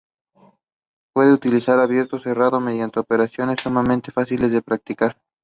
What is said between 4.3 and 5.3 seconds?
de practicar.